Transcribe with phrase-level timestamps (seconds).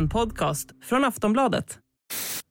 [0.00, 1.78] En podcast från Aftonbladet.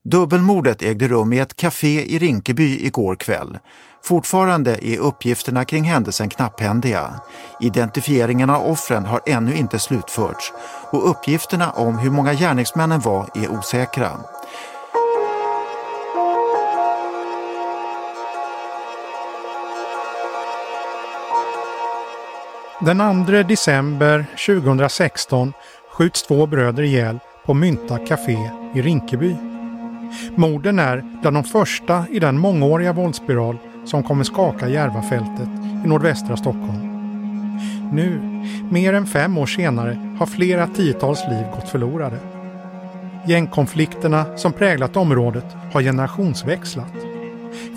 [0.09, 3.57] Dubbelmordet ägde rum i ett café i Rinkeby igår kväll.
[4.03, 7.13] Fortfarande är uppgifterna kring händelsen knapphändiga.
[7.59, 10.53] Identifieringen av offren har ännu inte slutförts
[10.91, 14.11] och uppgifterna om hur många gärningsmännen var är osäkra.
[22.81, 25.53] Den 2 december 2016
[25.91, 29.35] skjuts två bröder ihjäl på Mynta Café i Rinkeby.
[30.35, 35.49] Morden är bland de första i den mångåriga våldsspiral som kommer skaka Järvafältet
[35.85, 36.79] i nordvästra Stockholm.
[37.91, 38.21] Nu,
[38.71, 42.17] mer än fem år senare, har flera tiotals liv gått förlorade.
[43.27, 46.93] Gängkonflikterna som präglat området har generationsväxlat.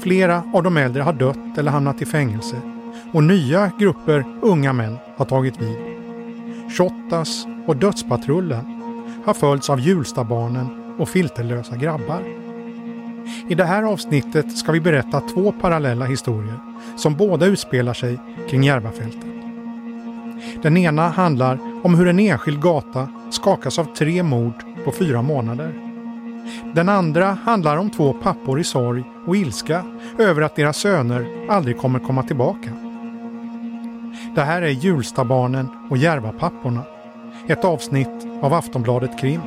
[0.03, 2.57] Flera av de äldre har dött eller hamnat i fängelse
[3.13, 5.77] och nya grupper unga män har tagit vid.
[6.71, 8.72] Shottaz och Dödspatrullen
[9.25, 12.23] har följts av Hjulstabarnen och Filterlösa grabbar.
[13.49, 16.59] I det här avsnittet ska vi berätta två parallella historier
[16.97, 19.27] som båda utspelar sig kring Järvafältet.
[20.63, 25.73] Den ena handlar om hur en enskild gata skakas av tre mord på fyra månader.
[26.75, 29.85] Den andra handlar om två pappor i sorg och ilska
[30.19, 32.71] över att deras söner aldrig kommer komma tillbaka.
[34.35, 36.83] Det här är Hjulstabarnen och Järvapapporna.
[37.47, 39.41] Ett avsnitt av Aftonbladet Krim.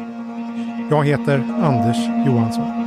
[0.92, 2.85] Jag heter Anders Johansson.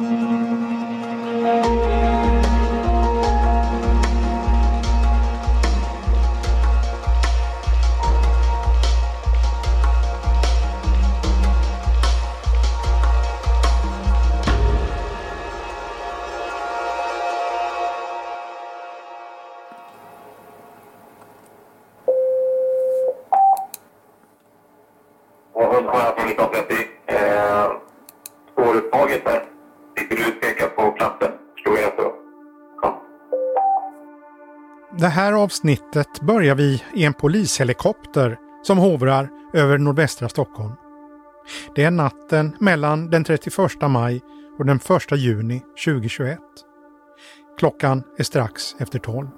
[35.48, 40.72] Avsnittet börjar vi i en polishelikopter som hovrar över nordvästra Stockholm.
[41.74, 43.54] Det är natten mellan den 31
[43.88, 44.20] maj
[44.58, 46.38] och den 1 juni 2021.
[47.58, 49.28] Klockan är strax efter 12.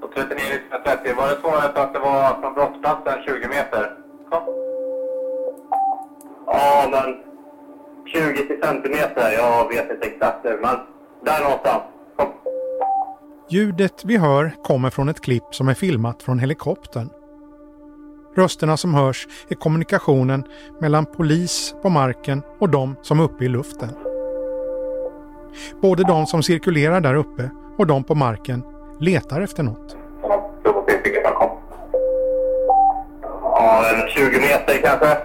[0.00, 0.36] På 39
[0.84, 1.14] 30.
[1.14, 3.96] Var det svaret att det var från brottsplatsen 20 meter?
[4.30, 4.46] Ja.
[6.46, 7.16] Ja, men
[8.06, 9.32] 20 till centimeter.
[9.32, 10.76] Jag vet inte exakt nu, men
[11.24, 11.89] där någonstans.
[13.52, 17.10] Ljudet vi hör kommer från ett klipp som är filmat från helikoptern.
[18.36, 20.44] Rösterna som hörs är kommunikationen
[20.80, 23.88] mellan polis på marken och de som är uppe i luften.
[25.82, 28.62] Både de som cirkulerar där uppe och de på marken
[29.00, 29.96] letar efter något.
[33.42, 35.18] Ja, en 20 meter kanske.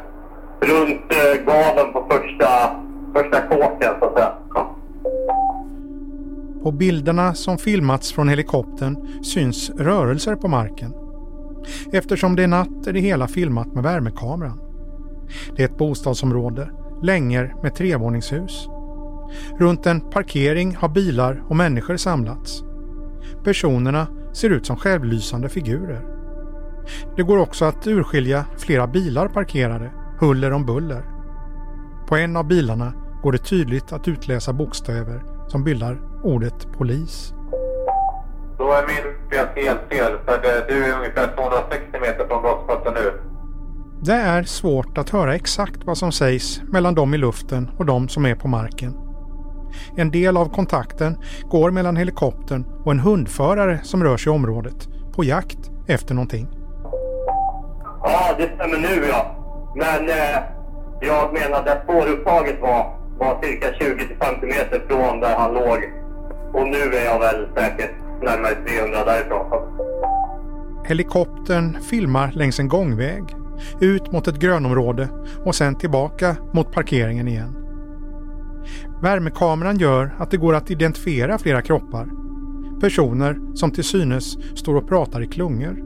[0.60, 2.76] Runt eh, gaveln på första,
[3.14, 4.45] första kåken, så att säga.
[6.66, 10.94] På bilderna som filmats från helikoptern syns rörelser på marken.
[11.92, 14.60] Eftersom det är natt är det hela filmat med värmekameran.
[15.56, 16.70] Det är ett bostadsområde,
[17.04, 18.68] längor med trevåningshus.
[19.60, 22.64] Runt en parkering har bilar och människor samlats.
[23.44, 26.06] Personerna ser ut som självlysande figurer.
[27.16, 31.06] Det går också att urskilja flera bilar parkerade, huller om buller.
[32.08, 32.94] På en av bilarna
[33.24, 37.34] går det tydligt att utläsa bokstäver som bildar ordet polis.
[38.58, 43.12] Då är min bild helt fel, för du är ungefär 260 meter från brottsplatsen nu.
[44.02, 48.08] Det är svårt att höra exakt vad som sägs mellan dem i luften och de
[48.10, 48.98] som är på marken.
[49.98, 54.88] En del av kontakten går mellan helikoptern och en hundförare som rör sig i området
[55.16, 56.48] på jakt efter någonting.
[58.04, 59.36] Ja, det stämmer nu ja.
[59.76, 60.44] Men eh,
[61.02, 66.05] jag menar där spårupptaget var, var cirka 20 till 50 meter från där han låg.
[66.56, 69.46] Och nu är jag väl säkert närmare 300 därifrån.
[70.88, 73.24] Helikoptern filmar längs en gångväg,
[73.82, 75.10] ut mot ett grönområde
[75.46, 77.56] och sen tillbaka mot parkeringen igen.
[79.02, 82.10] Värmekameran gör att det går att identifiera flera kroppar.
[82.82, 85.84] Personer som till synes står och pratar i klungor.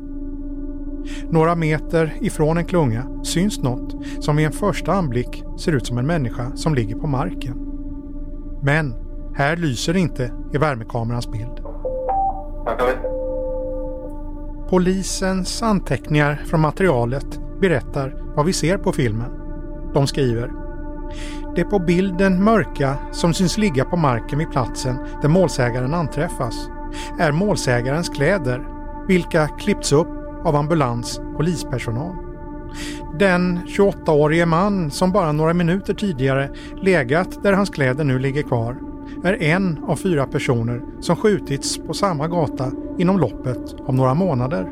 [1.30, 5.98] Några meter ifrån en klunga syns något som vid en första anblick ser ut som
[5.98, 7.56] en människa som ligger på marken.
[8.64, 11.62] Men här lyser det inte i värmekamerans bild.
[14.70, 19.32] Polisens anteckningar från materialet berättar vad vi ser på filmen.
[19.94, 20.52] De skriver
[21.56, 26.70] Det på bilden mörka som syns ligga på marken vid platsen där målsägaren anträffas
[27.20, 28.68] är målsägarens kläder,
[29.08, 30.08] vilka klippts upp
[30.46, 32.16] av ambulans polispersonal.
[33.20, 36.50] Den 28-årige man som bara några minuter tidigare
[36.82, 38.89] legat där hans kläder nu ligger kvar
[39.24, 44.72] är en av fyra personer som skjutits på samma gata inom loppet av några månader.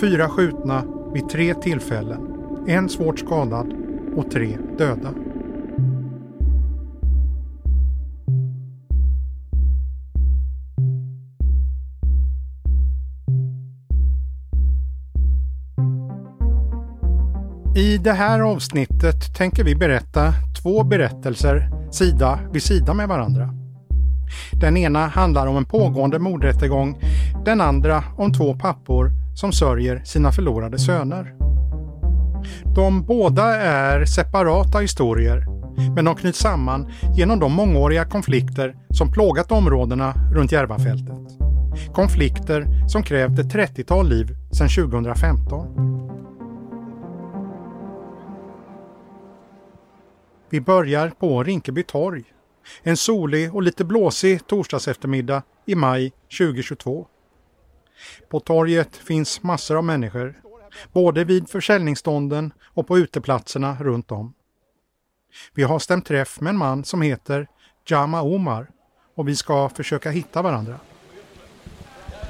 [0.00, 2.20] Fyra skjutna vid tre tillfällen,
[2.66, 3.74] en svårt skadad
[4.16, 5.14] och tre döda.
[17.76, 23.48] I det här avsnittet tänker vi berätta två berättelser sida vid sida med varandra.
[24.52, 26.98] Den ena handlar om en pågående mordrättegång,
[27.44, 31.34] den andra om två pappor som sörjer sina förlorade söner.
[32.74, 35.46] De båda är separata historier,
[35.94, 41.18] men de knyts samman genom de mångåriga konflikter som plågat områdena runt Järvafältet.
[41.94, 45.91] Konflikter som krävt ett 30-tal liv sedan 2015.
[50.52, 52.24] Vi börjar på Rinkeby torg.
[52.82, 57.06] En solig och lite blåsig torsdagseftermiddag i maj 2022.
[58.28, 60.42] På torget finns massor av människor,
[60.92, 64.34] både vid försäljningsstånden och på uteplatserna runt om.
[65.54, 67.48] Vi har stämt träff med en man som heter
[67.86, 68.70] Jama Omar
[69.14, 70.80] och vi ska försöka hitta varandra.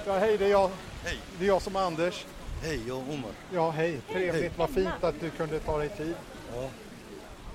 [0.06, 0.70] Ja, hej, det är jag.
[1.04, 1.18] Hej.
[1.38, 2.26] Det är jag som är Anders.
[2.62, 3.32] Hej, jag är Omar.
[3.54, 4.00] Ja, hej.
[4.12, 4.34] Trevligt.
[4.34, 4.50] Hej.
[4.56, 6.14] Vad fint att du kunde ta dig tid.
[6.54, 6.68] Ja,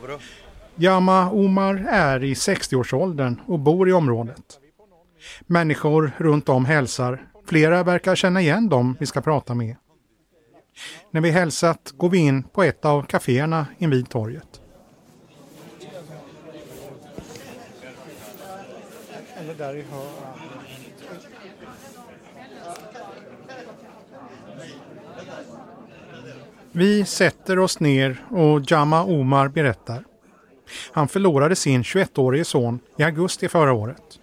[0.04, 0.20] bra.
[0.80, 4.60] Jama Omar är i 60-årsåldern och bor i området.
[5.42, 7.28] Människor runt om hälsar.
[7.48, 9.76] Flera verkar känna igen dem vi ska prata med.
[11.12, 14.62] När vi hälsat går vi in på ett av kaféerna invid torget.
[26.72, 30.04] Vi sätter oss ner och Jama Omar berättar.
[30.92, 34.20] Han förlorade sin 21-årige son i augusti förra året.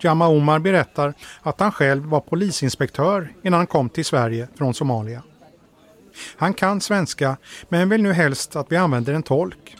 [0.00, 5.22] Jama Omar berättar att han själv var polisinspektör innan han kom till Sverige från Somalia.
[6.36, 7.36] Han kan svenska
[7.68, 9.76] men vill nu helst att vi använder en tolk.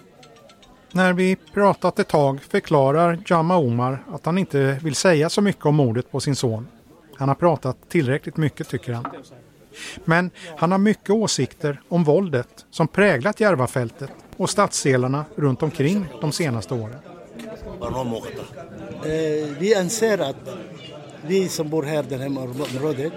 [0.93, 5.67] När vi pratat ett tag förklarar Jama Omar att han inte vill säga så mycket
[5.67, 6.67] om mordet på sin son.
[7.17, 9.07] Han har pratat tillräckligt mycket tycker han.
[10.05, 16.33] Men han har mycket åsikter om våldet som präglat Järvafältet och stadsdelarna runt omkring de
[16.33, 16.97] senaste åren.
[19.05, 20.49] Eh, vi anser att
[21.27, 23.13] vi som bor här i det här området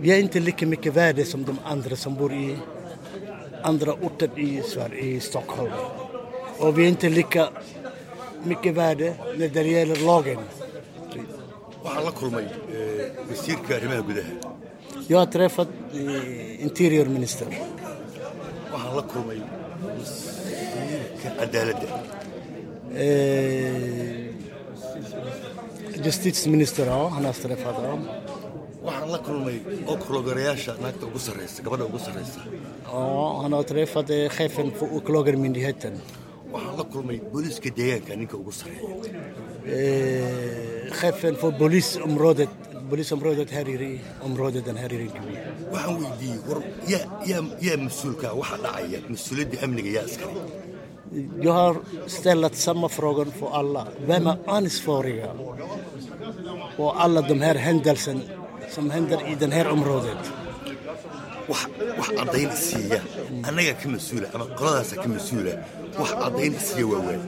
[0.00, 2.56] vi är inte lika mycket värde som de andra som bor i
[3.62, 5.72] andra orter i Sverige, i Stockholm.
[6.58, 7.48] Och vi är inte lika
[8.44, 10.38] mycket värde när det gäller lagen.
[15.06, 17.48] Jag har träffat eh, interiörministern
[18.72, 19.40] waxaan la kulmay
[19.98, 21.88] wasiirka cadaaladda.
[26.04, 27.80] Justice minister oo hanaas taleefada
[28.86, 29.56] waxaan la kulmay
[29.90, 32.40] oo klogarayaasha naagta ugu sarreysa gabadha ugu sarreysa.
[32.92, 35.94] Oo han har träffat chefen för åklagarmyndigheten
[36.52, 38.88] waxaan la kulmay booliiska deegaanka ninka ugu sarreeya.
[41.00, 42.52] Chefen för polisområdet polisområdet
[43.50, 45.34] här i området här i Rinkeby.
[45.72, 46.60] waxaan weydiiyey war
[47.66, 50.32] yaa mas-uulka waxa dhacaya mas-uuliyadda amniga yaa iskale
[51.42, 51.76] Jag har
[52.06, 53.86] ställt samma frågor för alla.
[54.06, 55.30] Vem är ansvariga
[56.76, 58.20] på alla de här händelserna
[58.74, 60.22] som händer i det här området?
[61.48, 63.00] wax caddayn isiiya
[63.48, 65.52] annagaa ka mas-uula ama qoladaasa ka mas-uula
[65.98, 67.20] wax caddayn isiiya waa waay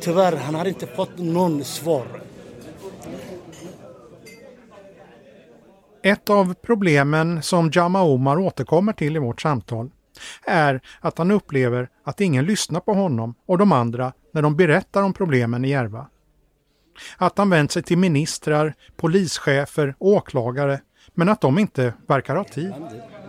[0.00, 2.06] Tyvärr, han har inte fått någon svar.
[6.08, 9.90] Ett av problemen som Jama Omar återkommer till i vårt samtal
[10.46, 15.02] är att han upplever att ingen lyssnar på honom och de andra när de berättar
[15.02, 16.06] om problemen i Järva.
[17.16, 20.80] Att han vänt sig till ministrar, polischefer och åklagare
[21.14, 22.72] men att de inte verkar ha tid.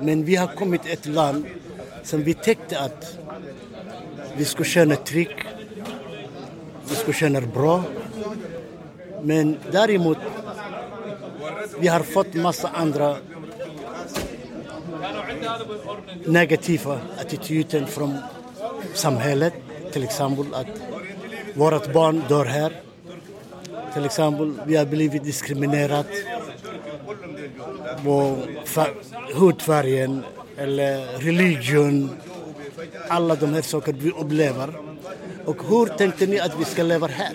[0.02, 1.46] Men vi har kommit ett land
[2.04, 3.18] som vi tänkte att
[4.38, 5.46] vi skulle känna tryck,
[6.90, 7.84] vi skulle känna bra.
[9.24, 10.18] Men däremot
[11.80, 13.16] vi har fått massa andra
[16.26, 18.18] negativa attityder från
[18.94, 19.54] samhället.
[19.92, 20.68] Till exempel att
[21.54, 22.82] vårt barn dör här.
[23.94, 26.10] Till exempel vi har blivit diskriminerade
[28.04, 28.38] på
[29.34, 30.24] hudfärgen
[30.58, 32.10] eller religion.
[33.08, 34.74] Alla de här sakerna vi upplever.
[35.46, 37.34] Och hur tänkte ni att vi ska leva här?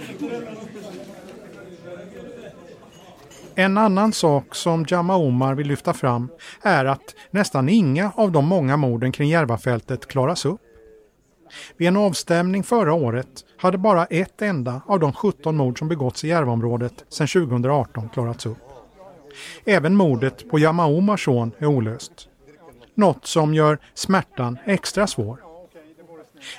[3.56, 6.28] En annan sak som Jama Omar vill lyfta fram
[6.62, 10.61] är att nästan inga av de många morden kring Järvafältet klaras upp.
[11.76, 16.25] Vid en avstämning förra året hade bara ett enda av de 17 mord som begåtts
[16.25, 18.58] i Järvaområdet sedan 2018 klarats upp.
[19.64, 22.28] Även mordet på Jama Omars son är olöst.
[22.94, 25.38] Något som gör smärtan extra svår.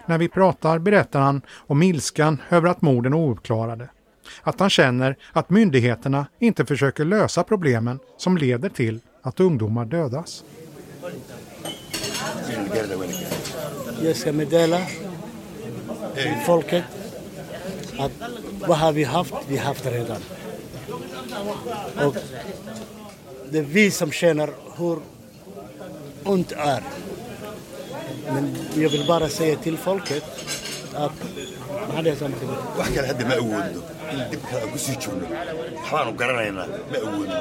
[0.06, 3.90] När vi pratar berättar han om ilskan över att morden är ouppklarade
[4.44, 10.44] att han känner att myndigheterna inte försöker lösa problemen som leder till att ungdomar dödas.
[14.02, 14.82] Jag ska meddela
[16.16, 16.84] till folket
[18.00, 18.12] att
[18.68, 19.34] vad har vi haft?
[19.48, 20.22] Vi har haft redan.
[22.06, 22.16] Och
[23.50, 25.00] det är vi som känner hur
[26.24, 26.84] ont det är.
[28.34, 30.24] Men jag vill bara säga till folket
[32.78, 33.80] wax kale hadda ma awoodno
[34.14, 35.26] in dib kale aan ku sii joogno
[35.76, 37.38] waxbaanu garanaynaa ma awoodno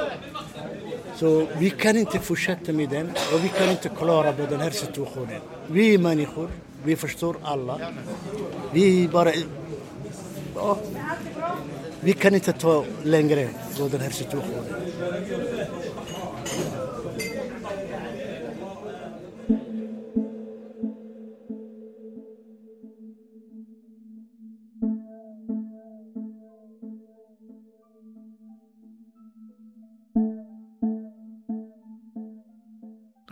[1.20, 4.70] Så vi kan inte fortsätta med den och vi kan inte klara på den här
[4.70, 5.40] situationen.
[5.66, 6.48] Vi är människor,
[6.84, 7.80] vi förstår alla.
[8.72, 9.32] Vi bara...
[10.54, 10.78] Ja,
[12.00, 14.64] vi kan inte ta längre på den här situationen.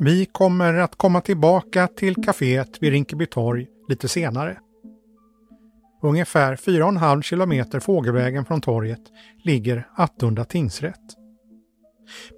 [0.04, 4.59] Vi kommer att komma tillbaka till kaféet vid Rinkeby torg lite senare.
[6.02, 9.00] Ungefär 4,5 kilometer fågelvägen från torget
[9.44, 11.00] ligger Attunda tingsrätt.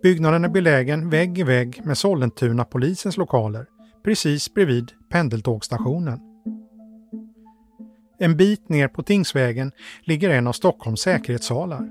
[0.03, 3.67] Byggnaden är belägen vägg i vägg med Sollentuna polisens lokaler,
[4.05, 6.21] precis bredvid pendeltågstationen.
[8.19, 11.89] En bit ner på Tingsvägen ligger en av Stockholms säkerhetssalar.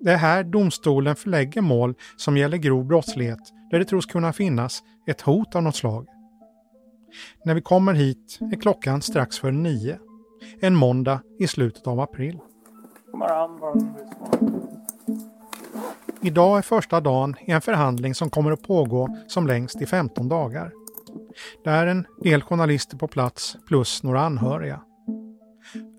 [0.00, 4.82] Det är här domstolen förlägger mål som gäller grov brottslighet där det tros kunna finnas
[5.06, 6.06] ett hot av något slag.
[7.44, 9.98] När vi kommer hit är klockan strax före nio.
[10.60, 12.38] En måndag i slutet av april.
[16.22, 20.28] Idag är första dagen i en förhandling som kommer att pågå som längst i 15
[20.28, 20.72] dagar.
[21.64, 24.80] Det är en del journalister på plats plus några anhöriga.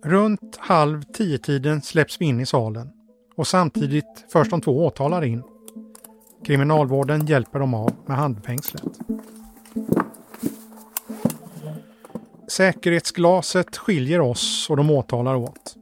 [0.05, 2.89] Runt halv tio-tiden släpps vi in i salen
[3.35, 5.43] och samtidigt förs de två åtalade in.
[6.43, 8.83] Kriminalvården hjälper dem av med handfängslet.
[12.47, 15.75] Säkerhetsglaset skiljer oss och de åtalade åt.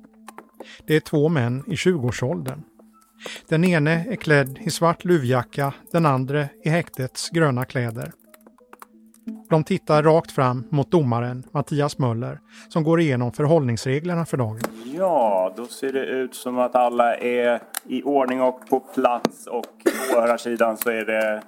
[0.86, 2.62] Det är två män i 20-årsåldern.
[3.48, 8.12] Den ene är klädd i svart luvjacka, den andra i häktets gröna kläder.
[9.50, 14.60] De tittar rakt fram mot domaren Mattias Möller som går igenom förhållningsreglerna för dagen.
[14.98, 19.66] Ja, då ser det ut som att alla är i ordning och på plats och
[20.12, 21.42] på åhörarsidan så är det eh,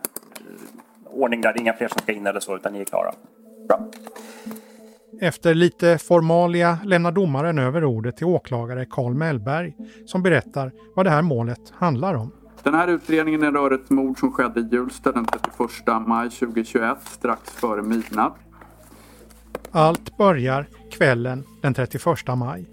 [1.06, 1.54] ordning där.
[1.54, 3.14] Det är inga fler som ska in eller så utan ni är klara.
[3.68, 3.88] Bra.
[5.22, 9.74] Efter lite formalia lämnar domaren över ordet till åklagare Carl Mellberg
[10.06, 12.32] som berättar vad det här målet handlar om.
[12.68, 17.50] Den här utredningen rör ett mord som skedde i Hjulsta den 31 maj 2021 strax
[17.50, 18.36] före midnatt.
[19.72, 22.04] Allt börjar kvällen den 31
[22.38, 22.70] maj.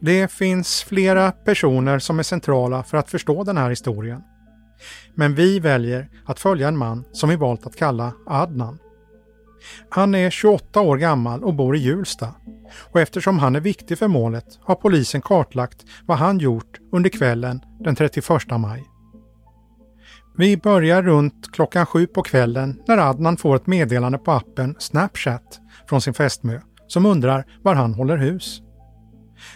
[0.00, 4.22] Det finns flera personer som är centrala för att förstå den här historien.
[5.14, 8.78] Men vi väljer att följa en man som vi valt att kalla Adnan.
[9.88, 12.34] Han är 28 år gammal och bor i Hjulsta.
[12.92, 17.60] Och eftersom han är viktig för målet har polisen kartlagt vad han gjort under kvällen
[17.80, 18.84] den 31 maj.
[20.36, 25.60] Vi börjar runt klockan sju på kvällen när Adnan får ett meddelande på appen Snapchat
[25.88, 28.62] från sin fästmö som undrar var han håller hus.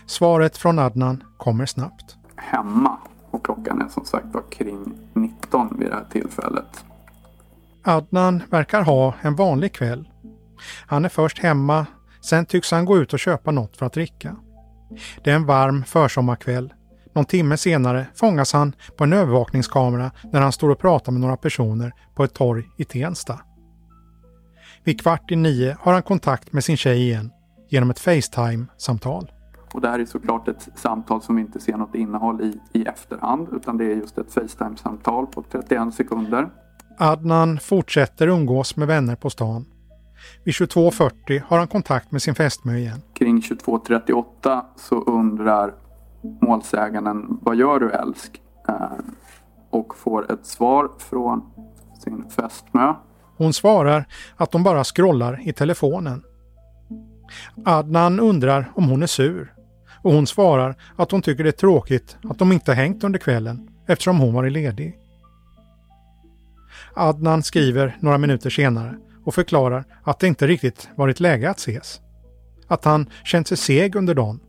[0.07, 2.17] Svaret från Adnan kommer snabbt.
[2.37, 2.99] Hemma.
[3.31, 6.85] Och klockan är som sagt var kring 19 vid det här tillfället.
[7.85, 10.09] Adnan verkar ha en vanlig kväll.
[10.87, 11.87] Han är först hemma,
[12.21, 14.37] sen tycks han gå ut och köpa något för att dricka.
[15.25, 16.73] Det är en varm försommarkväll.
[17.15, 21.37] Någon timme senare fångas han på en övervakningskamera när han står och pratar med några
[21.37, 23.41] personer på ett torg i Tensta.
[24.85, 27.31] Vid kvart i nio har han kontakt med sin tjej igen
[27.69, 29.31] genom ett Facetime-samtal.
[29.75, 32.85] Och det här är såklart ett samtal som vi inte ser något innehåll i i
[32.85, 36.51] efterhand utan det är just ett Facetime-samtal på 31 sekunder.
[36.99, 39.65] Adnan fortsätter umgås med vänner på stan.
[40.45, 43.03] Vid 22.40 har han kontakt med sin fästmö igen.
[43.15, 45.75] Kring 22.38 så undrar
[46.41, 48.43] målsäganden Vad gör du älsk?
[48.69, 48.75] Eh,
[49.71, 51.43] och får ett svar från
[52.05, 52.95] sin fästmö.
[53.37, 54.05] Hon svarar
[54.37, 56.23] att de bara scrollar i telefonen.
[57.65, 59.55] Adnan undrar om hon är sur
[60.03, 63.69] och hon svarar att hon tycker det är tråkigt att de inte hängt under kvällen
[63.89, 64.99] eftersom hon varit ledig.
[66.95, 68.95] Adnan skriver några minuter senare
[69.25, 72.01] och förklarar att det inte riktigt varit läge att ses.
[72.69, 74.41] Att han känt sig seg under dagen.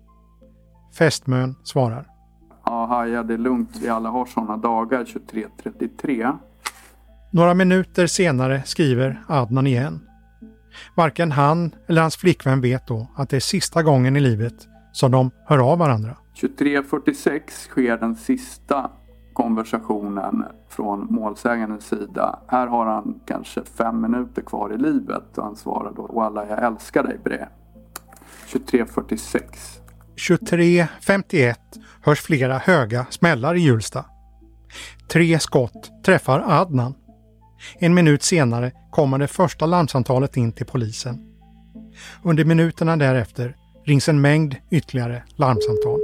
[0.98, 2.08] Fästmön svarar.
[2.66, 3.70] Ja, haja, det är lugnt.
[3.82, 6.38] Vi alla har sådana dagar 23.33.
[7.32, 10.00] Några minuter senare skriver Adnan igen.
[10.96, 15.12] Varken han eller hans flickvän vet då att det är sista gången i livet som
[15.12, 16.18] de hör av varandra.
[16.36, 18.92] 23.46 sker den sista
[19.34, 22.40] konversationen från målsägandens sida.
[22.48, 26.63] Här har han kanske fem minuter kvar i livet och han svarar då Walla jag
[26.63, 27.48] älskar dig bre.
[28.48, 29.42] 23.46.
[30.16, 31.56] 23.51
[32.02, 34.06] hörs flera höga smällar i Hjulsta.
[35.12, 36.94] Tre skott träffar Adnan.
[37.80, 41.30] En minut senare kommer det första larmsamtalet in till polisen.
[42.24, 46.00] Under minuterna därefter rings en mängd ytterligare larmsamtal.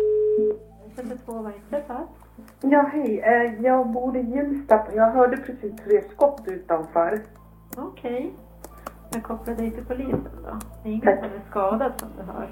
[2.62, 3.20] Ja, hej.
[3.20, 4.80] Eh, Jag bor i Hjulsta.
[4.96, 7.22] Jag hörde precis tre skott utanför.
[7.78, 8.34] Okej.
[9.14, 10.60] Jag kopplar dig till polisen då.
[10.84, 11.16] Det är ingen Tack.
[11.20, 12.50] som är skadad som du hör.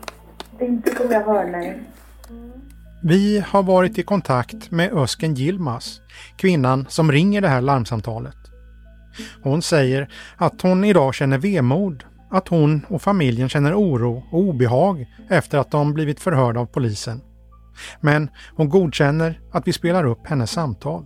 [0.59, 1.79] Det är inte som jag hör, nej.
[3.03, 6.01] Vi har varit i kontakt med Ösken Gilmas,
[6.37, 8.35] kvinnan som ringer det här larmsamtalet.
[9.43, 15.05] Hon säger att hon idag känner vemod, att hon och familjen känner oro och obehag
[15.29, 17.21] efter att de blivit förhörda av polisen.
[18.01, 21.05] Men hon godkänner att vi spelar upp hennes samtal.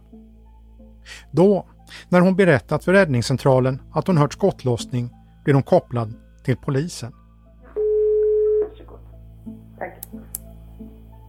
[1.32, 1.66] Då,
[2.10, 5.10] när hon berättat för räddningscentralen att hon hört skottlossning,
[5.44, 6.13] blir hon kopplad
[6.44, 7.12] till polisen.
[9.80, 9.94] Tack.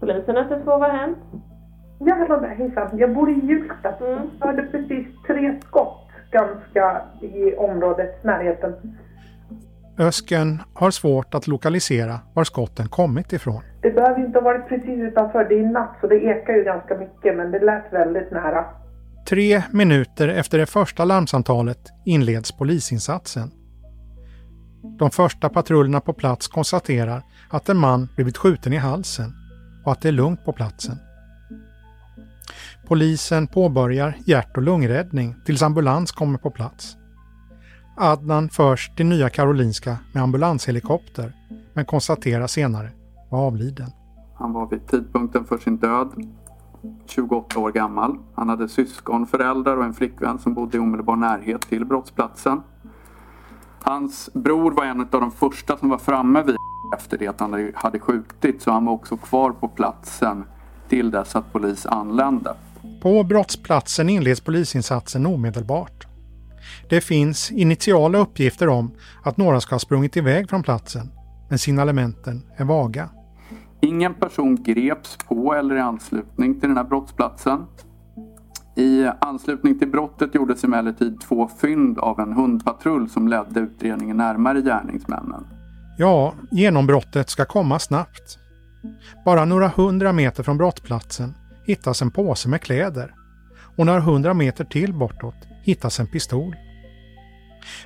[0.01, 1.19] Polisen 112, vad har hänt?
[1.99, 2.55] Ja, hallå där.
[2.55, 2.99] Hejsan.
[2.99, 3.97] Jag bor i Hjulsta.
[3.97, 4.31] Mm.
[4.41, 8.73] Jag hörde precis tre skott ganska i områdets närheten.
[9.99, 13.63] Ösken har svårt att lokalisera var skotten kommit ifrån.
[13.83, 15.45] Det behöver inte ha varit precis utanför.
[15.49, 18.65] Det är natt så det ekar ju ganska mycket men det lät väldigt nära.
[19.29, 23.51] Tre minuter efter det första larmsamtalet inleds polisinsatsen.
[24.99, 29.33] De första patrullerna på plats konstaterar att en man blivit skjuten i halsen
[29.85, 30.97] och att det är lugnt på platsen.
[32.87, 36.97] Polisen påbörjar hjärt och lungräddning tills ambulans kommer på plats.
[37.97, 41.33] Adnan förs till Nya Karolinska med ambulanshelikopter
[41.75, 42.91] men konstaterar senare
[43.31, 43.91] var avliden.
[44.35, 46.09] Han var vid tidpunkten för sin död
[47.07, 48.19] 28 år gammal.
[48.35, 52.61] Han hade syskon, föräldrar och en flickvän som bodde i omedelbar närhet till brottsplatsen.
[53.83, 56.57] Hans bror var en av de första som var framme vid
[56.97, 60.45] efter det att han hade skjutit så han var också kvar på platsen
[60.89, 62.55] till dess att polis anlände.
[63.03, 66.07] På brottsplatsen inleds polisinsatsen omedelbart.
[66.89, 68.91] Det finns initiala uppgifter om
[69.23, 71.11] att några ska ha sprungit iväg från platsen,
[71.49, 73.09] men signalementen är vaga.
[73.81, 77.67] Ingen person greps på eller i anslutning till den här brottsplatsen.
[78.77, 84.61] I anslutning till brottet gjordes emellertid två fynd av en hundpatrull som ledde utredningen närmare
[84.61, 85.47] gärningsmännen.
[85.99, 88.39] Ja, genombrottet ska komma snabbt.
[89.25, 91.35] Bara några hundra meter från brottsplatsen
[91.67, 93.15] hittas en påse med kläder
[93.77, 96.57] och några hundra meter till bortåt hittas en pistol.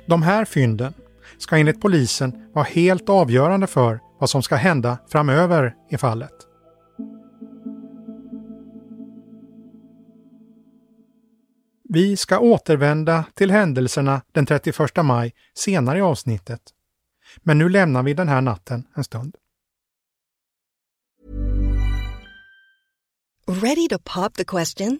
[0.05, 0.93] De här fynden
[1.37, 6.33] ska enligt polisen vara helt avgörande för vad som ska hända framöver i fallet.
[11.89, 16.61] Vi ska återvända till händelserna den 31 maj senare i avsnittet.
[17.37, 19.35] Men nu lämnar vi den här natten en stund.
[23.47, 24.99] Ready to pop the question?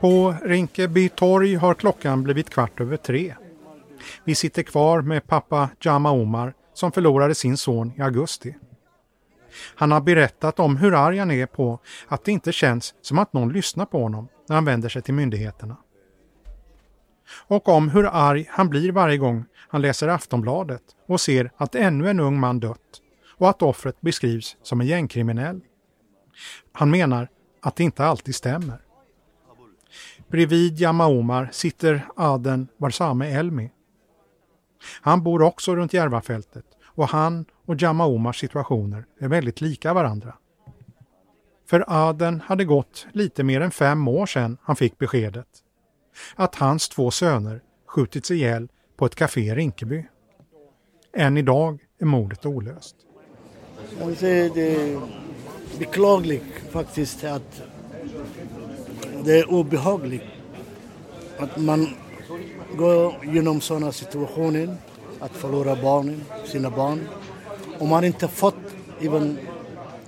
[0.00, 3.34] På Rinkeby torg har klockan blivit kvart över tre.
[4.24, 8.56] Vi sitter kvar med pappa Jama Omar som förlorade sin son i augusti.
[9.74, 13.32] Han har berättat om hur arg han är på att det inte känns som att
[13.32, 15.76] någon lyssnar på honom när han vänder sig till myndigheterna.
[17.46, 22.10] Och om hur arg han blir varje gång han läser Aftonbladet och ser att ännu
[22.10, 23.00] en ung man dött
[23.36, 25.60] och att offret beskrivs som en gängkriminell.
[26.72, 27.28] Han menar
[27.60, 28.80] att det inte alltid stämmer.
[30.28, 33.70] Bredvid Jamma Omar sitter Aden Warsame Elmi.
[35.00, 40.34] Han bor också runt Järvafältet och han och Jamma Omars situationer är väldigt lika varandra.
[41.66, 45.48] För Aden hade gått lite mer än fem år sedan han fick beskedet
[46.34, 50.06] att hans två söner skjutits ihjäl på ett kafé i Rinkeby.
[51.12, 52.96] Än idag är mordet olöst.
[54.20, 55.00] Det är
[55.78, 57.62] beklagligt faktiskt att
[59.24, 60.22] det är obehagligt
[61.38, 61.88] att man
[62.76, 64.76] går genom sådana situationer,
[65.20, 67.08] att förlora barnen, sina barn.
[67.78, 68.54] Och man inte fått
[69.00, 69.38] even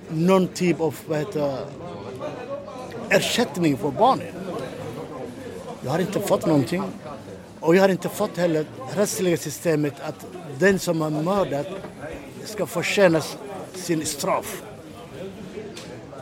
[0.09, 1.57] någon typ av vad heter,
[3.09, 4.33] ersättning för barnen.
[5.81, 6.83] Jag har inte fått någonting.
[7.59, 10.25] Och jag har inte fått heller rättsliga systemet att
[10.59, 11.67] den som har mördat
[12.45, 13.37] ska förtjänas
[13.77, 14.63] sin straff.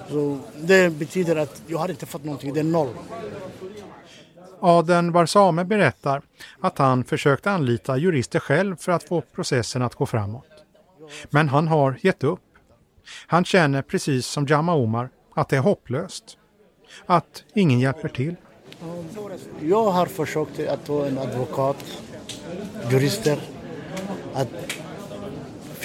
[0.10, 2.90] Så det betyder att jag har inte fått någonting, det är noll.
[4.60, 6.22] Aden Warsame berättar
[6.62, 10.46] att han försökt anlita jurister själv för att få processen att gå framåt.
[11.30, 12.40] Men han har gett upp.
[13.28, 16.38] Han känner precis som Jamma Omar att det är hopplöst.
[17.06, 18.36] Att ingen hjälper till.
[19.62, 21.86] Jag har försökt att få en advokat,
[22.92, 23.40] jurister.
[24.34, 24.48] Att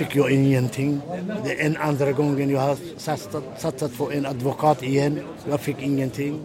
[0.00, 1.00] fick jag ingenting.
[1.44, 5.20] Det är en andra gången jag har satsat, satsat på en advokat igen.
[5.48, 6.40] Jag fick ingenting.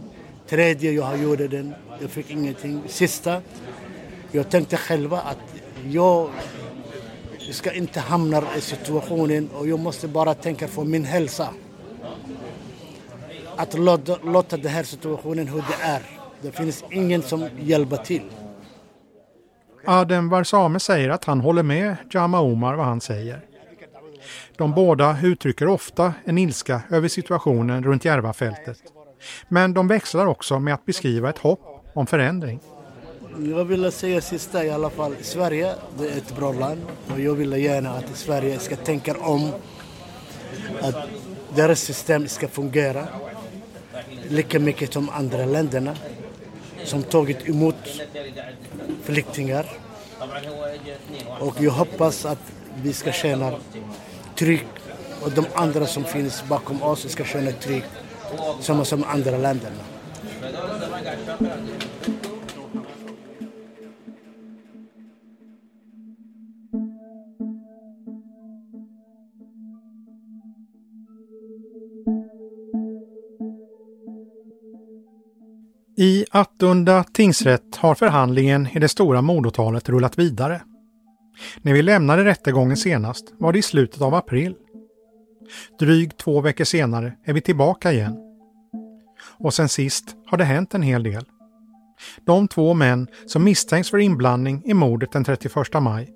[0.48, 2.82] Tredje jag gjorde den, jag fick ingenting.
[2.88, 3.41] Sista,
[4.32, 5.38] jag tänkte själva att
[5.89, 6.30] jag
[7.52, 11.50] ska inte hamna i situationen och jag måste bara tänka på min hälsa.
[13.56, 16.02] Att låta, låta den här situationen hur det är.
[16.41, 18.24] Det finns ingen som hjälper till.
[19.88, 23.41] Adem Varsame säger att han håller med Jama Omar vad han säger.
[24.58, 28.78] De båda uttrycker ofta en ilska över situationen runt Järvafältet.
[29.48, 32.60] Men de växlar också med att beskriva ett hopp om förändring.
[33.38, 35.15] Jag vill säga sista i alla fall.
[35.21, 36.82] Sverige det är ett bra land
[37.13, 39.52] och jag vill gärna att Sverige ska tänka om.
[40.82, 40.95] Att
[41.56, 43.08] deras system ska fungera
[44.30, 45.95] lika mycket som andra länderna
[46.84, 47.76] som tagit emot
[49.04, 49.65] flyktingar.
[51.39, 53.54] Och jag hoppas att vi ska känna
[54.36, 54.65] tryck
[55.21, 57.84] och de andra som finns bakom oss ska känna tryck
[58.60, 59.84] samma som andra länderna.
[75.97, 80.62] I Attunda tingsrätt har förhandlingen i det stora mordåtalet rullat vidare.
[81.62, 84.55] När vi lämnade rättegången senast var det i slutet av april.
[85.79, 88.17] Drygt två veckor senare är vi tillbaka igen.
[89.38, 91.25] Och sen sist har det hänt en hel del.
[92.25, 96.10] De två män som misstänks för inblandning i mordet den 31 maj,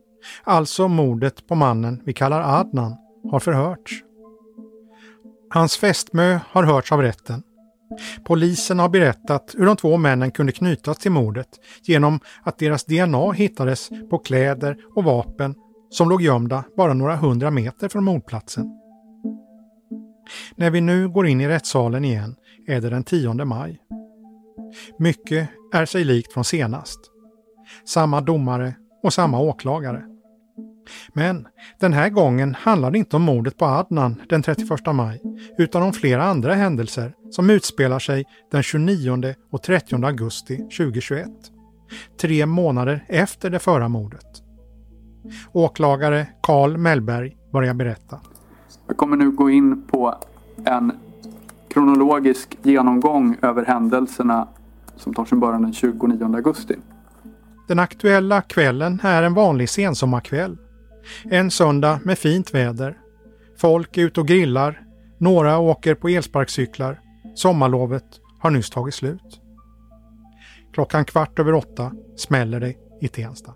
[0.44, 2.96] alltså mordet på mannen vi kallar Adnan,
[3.32, 4.04] har förhörts.
[5.50, 7.44] Hans fästmö har hörts av rätten
[8.24, 11.48] Polisen har berättat hur de två männen kunde knytas till mordet
[11.84, 15.56] genom att deras DNA hittades på kläder och vapen
[15.90, 18.80] som låg gömda bara några hundra meter från mordplatsen.
[20.56, 22.36] När vi nu går in i rättssalen igen
[22.68, 23.80] är det den 10 maj.
[25.00, 27.00] Mycket är sig likt från senast.
[27.86, 30.09] Samma domare och samma åklagare.
[31.14, 31.48] Men
[31.80, 35.22] den här gången handlar det inte om mordet på Adnan den 31 maj,
[35.58, 41.28] utan om flera andra händelser som utspelar sig den 29 och 30 augusti 2021.
[42.22, 44.26] Tre månader efter det förra mordet.
[45.52, 48.20] Åklagare Karl Mellberg börjar berätta.
[48.88, 50.16] Jag kommer nu gå in på
[50.66, 50.92] en
[51.70, 54.48] kronologisk genomgång över händelserna
[54.96, 56.76] som tar sin början den 29 augusti.
[57.68, 60.58] Den aktuella kvällen är en vanlig sensommarkväll
[61.24, 62.98] en söndag med fint väder.
[63.58, 64.82] Folk är ute och grillar.
[65.18, 67.00] Några åker på elsparkcyklar.
[67.36, 68.06] Sommarlovet
[68.40, 69.42] har nyss tagit slut.
[70.74, 73.54] Klockan kvart över åtta smäller det i Tensta.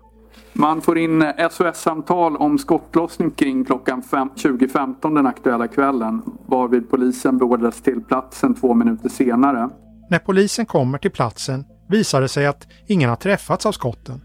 [0.52, 7.82] Man får in SOS-samtal om skottlossning kring klockan 20.15 den aktuella kvällen varvid polisen beordrats
[7.82, 9.70] till platsen två minuter senare.
[10.10, 14.20] När polisen kommer till platsen visar det sig att ingen har träffats av skotten.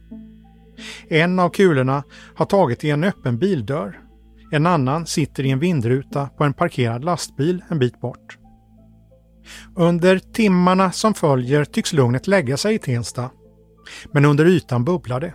[1.08, 2.04] En av kulorna
[2.36, 4.00] har tagit i en öppen bildörr.
[4.52, 8.38] En annan sitter i en vindruta på en parkerad lastbil en bit bort.
[9.76, 13.30] Under timmarna som följer tycks lugnet lägga sig i Tensta.
[14.12, 15.34] Men under ytan bubblar det.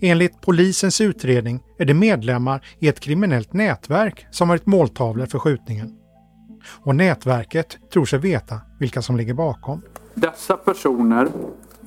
[0.00, 5.96] Enligt polisens utredning är det medlemmar i ett kriminellt nätverk som varit måltavlor för skjutningen.
[6.84, 9.82] Och nätverket tror sig veta vilka som ligger bakom.
[10.14, 11.28] Dessa personer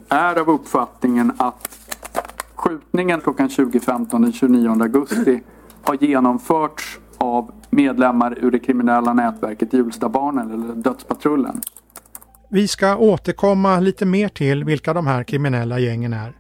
[0.10, 1.80] är av uppfattningen att
[2.64, 5.44] skjutningen klockan 20.15 den 29 augusti
[5.84, 11.62] har genomförts av medlemmar ur det kriminella nätverket Hjulstabarnen eller Dödspatrullen.
[12.50, 16.38] Vi ska återkomma lite mer till vilka de här kriminella gängen är.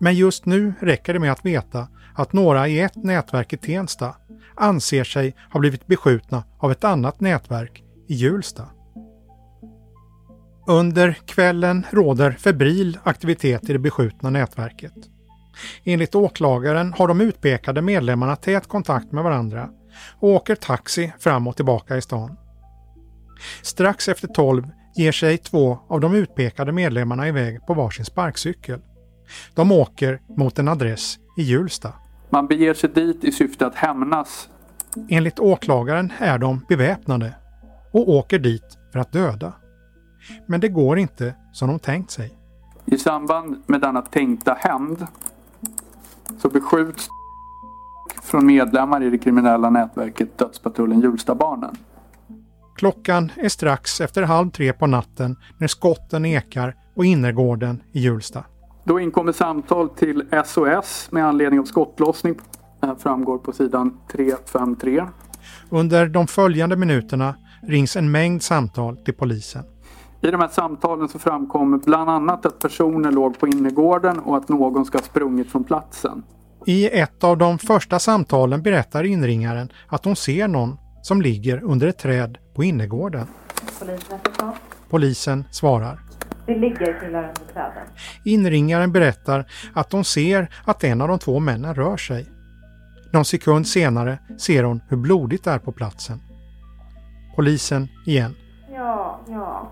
[0.00, 4.14] Men just nu räcker det med att veta att några i ett nätverk i Tensta
[4.54, 8.62] anser sig ha blivit beskjutna av ett annat nätverk i Hjulsta.
[10.66, 15.13] Under kvällen råder febril aktivitet i det beskjutna nätverket.
[15.84, 19.68] Enligt åklagaren har de utpekade medlemmarna tät kontakt med varandra
[20.20, 22.36] och åker taxi fram och tillbaka i stan.
[23.62, 28.80] Strax efter 12 ger sig två av de utpekade medlemmarna iväg på varsin sparkcykel.
[29.54, 31.92] De åker mot en adress i Hjulsta.
[32.30, 34.48] Man beger sig dit i syfte att hämnas.
[35.08, 37.34] Enligt åklagaren är de beväpnade
[37.92, 39.52] och åker dit för att döda.
[40.46, 42.32] Men det går inte som de tänkt sig.
[42.86, 45.06] I samband med denna tänkta hämnd
[46.38, 47.08] så beskjuts
[48.22, 51.76] från medlemmar i det kriminella nätverket Dödspatrullen Hjulstabarnen.
[52.76, 58.44] Klockan är strax efter halv tre på natten när skotten ekar på innergården i Hjulsta.
[58.84, 62.34] Då inkommer samtal till SOS med anledning av skottlossning.
[62.80, 65.04] Det här framgår på sidan 353.
[65.70, 69.64] Under de följande minuterna rings en mängd samtal till polisen.
[70.24, 74.48] I de här samtalen så framkommer bland annat att personer låg på innergården och att
[74.48, 76.22] någon ska ha sprungit från platsen.
[76.66, 81.86] I ett av de första samtalen berättar inringaren att hon ser någon som ligger under
[81.86, 83.26] ett träd på innergården.
[84.90, 86.00] Polisen svarar.
[86.46, 87.86] Det ligger killar under träden.
[88.24, 92.26] Inringaren berättar att de ser att en av de två männen rör sig.
[93.12, 96.20] Någon sekund senare ser hon hur blodigt det är på platsen.
[97.36, 98.34] Polisen igen.
[98.74, 99.70] Ja, ja.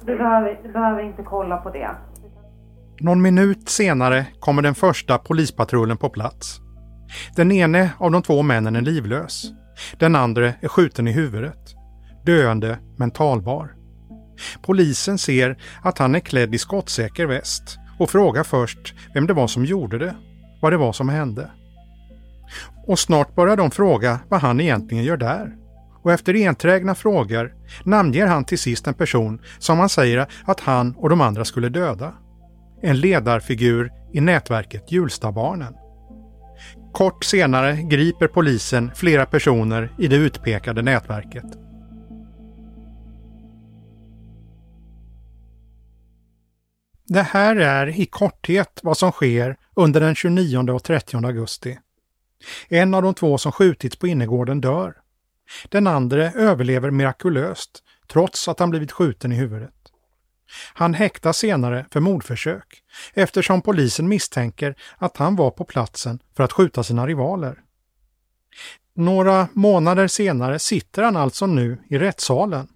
[0.00, 1.90] Du behöver, du behöver inte kolla på det.
[3.00, 6.60] Någon minut senare kommer den första polispatrullen på plats.
[7.36, 9.44] Den ene av de två männen är livlös.
[9.98, 11.74] Den andra är skjuten i huvudet.
[12.24, 13.74] Döende men talbar.
[14.62, 19.46] Polisen ser att han är klädd i skottsäker väst och frågar först vem det var
[19.46, 20.14] som gjorde det,
[20.62, 21.50] vad det var som hände.
[22.86, 25.56] Och snart börjar de fråga vad han egentligen gör där.
[26.02, 30.94] Och efter enträgna frågor namnger han till sist en person som han säger att han
[30.96, 32.14] och de andra skulle döda.
[32.82, 35.74] En ledarfigur i nätverket Hjulstabarnen.
[36.92, 41.44] Kort senare griper polisen flera personer i det utpekade nätverket.
[47.08, 51.78] Det här är i korthet vad som sker under den 29 och 30 augusti.
[52.68, 54.94] En av de två som skjutits på innergården dör.
[55.68, 59.74] Den andra överlever mirakulöst trots att han blivit skjuten i huvudet.
[60.74, 62.82] Han häktas senare för mordförsök
[63.14, 67.58] eftersom polisen misstänker att han var på platsen för att skjuta sina rivaler.
[68.94, 72.68] Några månader senare sitter han alltså nu i rättssalen,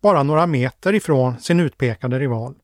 [0.00, 2.54] bara några meter ifrån sin utpekade rival.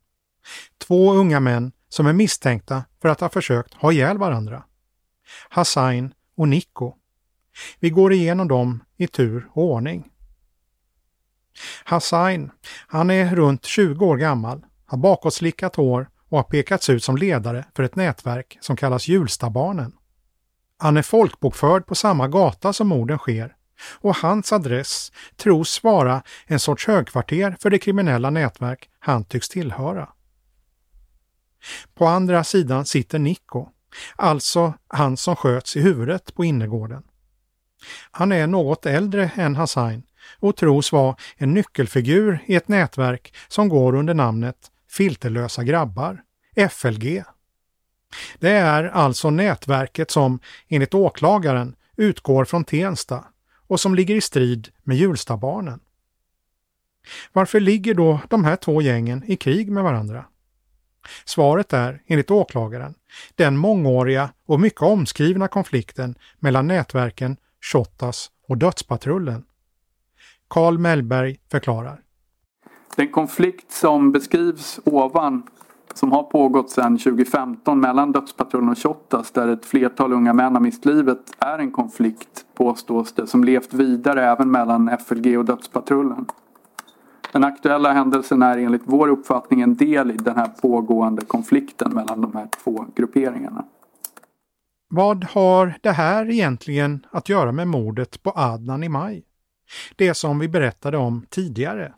[0.77, 4.63] Två unga män som är misstänkta för att ha försökt ha ihjäl varandra.
[5.49, 6.93] Hassain och Niko.
[7.79, 10.07] Vi går igenom dem i tur och ordning.
[11.83, 12.51] Hassain,
[12.87, 17.65] han är runt 20 år gammal, har bakåtslickat hår och har pekats ut som ledare
[17.75, 19.93] för ett nätverk som kallas Hjulstabarnen.
[20.77, 23.55] Han är folkbokförd på samma gata som morden sker
[24.01, 30.09] och hans adress tros vara en sorts högkvarter för det kriminella nätverk han tycks tillhöra.
[31.93, 33.67] På andra sidan sitter Nico,
[34.15, 37.03] alltså han som sköts i huvudet på innergården.
[38.11, 40.03] Han är något äldre än Hassain
[40.39, 46.21] och tros vara en nyckelfigur i ett nätverk som går under namnet Filterlösa grabbar,
[46.69, 47.23] FLG.
[48.39, 53.23] Det är alltså nätverket som, enligt åklagaren, utgår från Tensta
[53.67, 55.79] och som ligger i strid med Hjulstabarnen.
[57.33, 60.25] Varför ligger då de här två gängen i krig med varandra?
[61.25, 62.93] Svaret är, enligt åklagaren,
[63.35, 69.43] den mångåriga och mycket omskrivna konflikten mellan nätverken Shottaz och Dödspatrullen.
[70.47, 72.01] Karl Mellberg förklarar.
[72.95, 75.43] Den konflikt som beskrivs ovan
[75.93, 80.61] som har pågått sedan 2015 mellan Dödspatrullen och Shottaz där ett flertal unga män har
[80.61, 86.25] mist livet är en konflikt, påstås det, som levt vidare även mellan FLG och Dödspatrullen.
[87.31, 92.21] Den aktuella händelsen är enligt vår uppfattning en del i den här pågående konflikten mellan
[92.21, 93.65] de här två grupperingarna.
[94.93, 99.23] Vad har det här egentligen att göra med mordet på Adnan i maj?
[99.95, 101.93] Det som vi berättade om tidigare.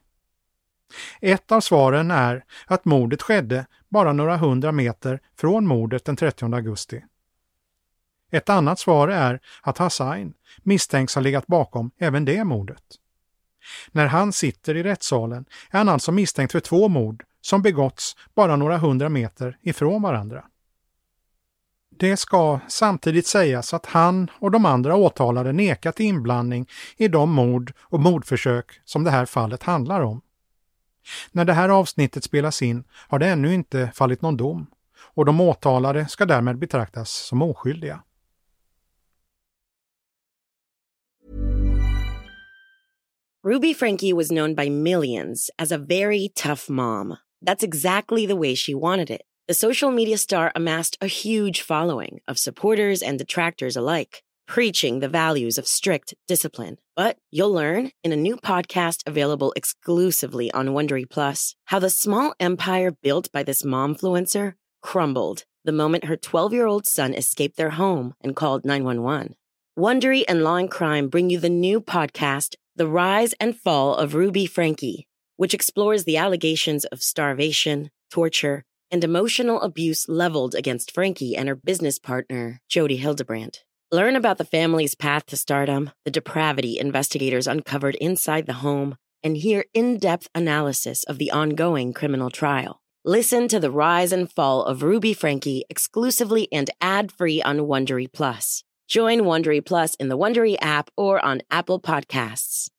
[1.21, 6.56] Ett av svaren är att mordet skedde bara några hundra meter från mordet den 30
[6.56, 7.03] augusti.
[8.32, 12.84] Ett annat svar är att Hassain misstänks ha legat bakom även det mordet.
[13.91, 18.56] När han sitter i rättssalen är han alltså misstänkt för två mord som begåtts bara
[18.56, 20.43] några hundra meter ifrån varandra.
[21.97, 27.73] Det ska samtidigt sägas att han och de andra åtalade nekat inblandning i de mord
[27.79, 30.21] och mordförsök som det här fallet handlar om.
[31.32, 34.67] När det här avsnittet spelas in har det ännu inte fallit någon dom
[35.13, 38.03] och de åtalade ska därmed betraktas som oskyldiga.
[43.45, 47.17] Ruby Frankie was known by millions as a very tough mom.
[47.45, 49.21] That's exactly the way she wanted it.
[49.45, 55.10] The social media star amassed a huge following of supporters and detractors alike, preaching the
[55.10, 56.77] values of strict discipline.
[56.95, 62.34] But you'll learn in a new podcast available exclusively on Wondery Plus how the small
[62.39, 68.38] empire built by this momfluencer crumbled the moment her 12-year-old son escaped their home and
[68.38, 69.36] called 911.
[69.77, 74.15] Wondery and Law and Crime bring you the new podcast The Rise and Fall of
[74.15, 81.36] Ruby Frankie, which explores the allegations of starvation, torture, and emotional abuse leveled against Frankie
[81.36, 83.63] and her business partner, Jody Hildebrandt.
[83.91, 89.36] Learn about the family's path to stardom, the depravity investigators uncovered inside the home, and
[89.36, 92.82] hear in depth analysis of the ongoing criminal trial.
[93.03, 98.12] Listen to the rise and fall of Ruby Frankie exclusively and ad free on Wondery
[98.13, 98.63] Plus.
[98.88, 102.69] Join Wondery Plus in the Wondery app or on Apple Podcasts.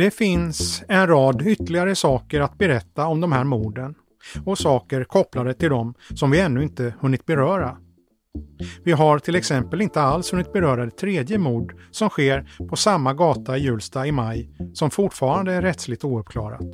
[0.00, 3.94] Det finns en rad ytterligare saker att berätta om de här morden
[4.44, 7.76] och saker kopplade till dem som vi ännu inte hunnit beröra.
[8.84, 13.14] Vi har till exempel inte alls hunnit beröra det tredje mord som sker på samma
[13.14, 16.66] gata i Hjulsta i maj som fortfarande är rättsligt ouppklarat.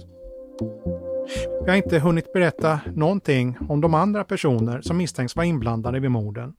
[1.65, 6.11] Vi har inte hunnit berätta någonting om de andra personer som misstänks vara inblandade vid
[6.11, 6.55] morden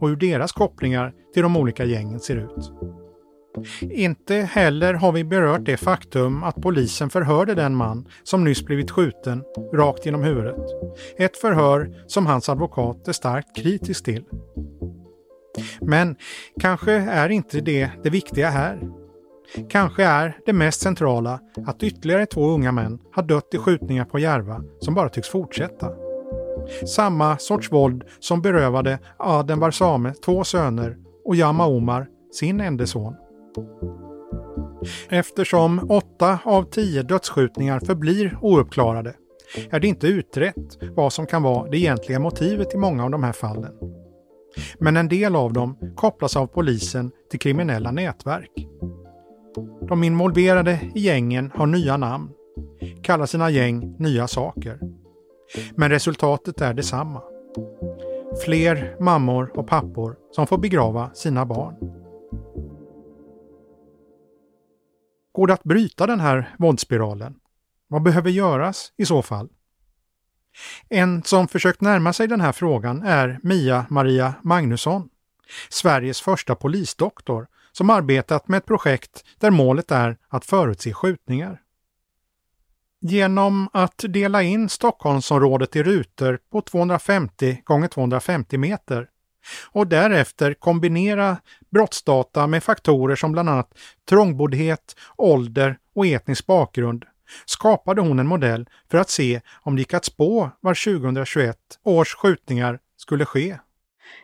[0.00, 2.72] och hur deras kopplingar till de olika gängen ser ut.
[3.80, 8.90] Inte heller har vi berört det faktum att polisen förhörde den man som nyss blivit
[8.90, 10.56] skjuten rakt genom huvudet.
[11.18, 14.24] Ett förhör som hans advokat är starkt kritisk till.
[15.80, 16.16] Men
[16.60, 18.80] kanske är inte det det viktiga här.
[19.70, 24.18] Kanske är det mest centrala att ytterligare två unga män har dött i skjutningar på
[24.18, 25.92] Järva som bara tycks fortsätta.
[26.86, 33.14] Samma sorts våld som berövade Aden Barsame två söner och Yama Omar sin enda son.
[35.08, 39.14] Eftersom åtta av tio dödsskjutningar förblir ouppklarade
[39.70, 43.22] är det inte utrett vad som kan vara det egentliga motivet i många av de
[43.22, 43.72] här fallen.
[44.78, 48.50] Men en del av dem kopplas av polisen till kriminella nätverk.
[49.88, 52.30] De involverade i gängen har nya namn,
[53.02, 54.80] kallar sina gäng nya saker.
[55.76, 57.22] Men resultatet är detsamma.
[58.44, 62.01] Fler mammor och pappor som får begrava sina barn.
[65.32, 67.34] Går det att bryta den här våldsspiralen?
[67.88, 69.48] Vad behöver göras i så fall?
[70.88, 75.08] En som försökt närma sig den här frågan är Mia Maria Magnusson,
[75.68, 81.60] Sveriges första polisdoktor som arbetat med ett projekt där målet är att förutse skjutningar.
[83.00, 89.08] Genom att dela in Stockholmsområdet i rutor på 250 x 250 meter
[89.72, 91.36] och därefter kombinera
[91.70, 93.78] brottsdata med faktorer som bland annat
[94.08, 97.04] trångboddhet, ålder och etnisk bakgrund
[97.46, 102.14] skapade hon en modell för att se om det gick att spå var 2021 års
[102.14, 103.58] skjutningar skulle ske.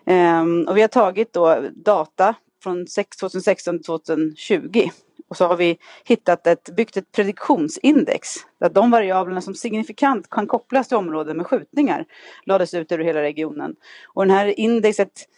[0.07, 2.87] Um, och vi har tagit då data från
[3.21, 4.91] 2016 till 2020
[5.29, 8.29] och så har vi hittat ett, byggt ett prediktionsindex
[8.61, 12.05] där de variablerna som signifikant kan kopplas till områden med skjutningar
[12.47, 13.77] lades ut över hela regionen.
[14.07, 15.29] Och det här indexet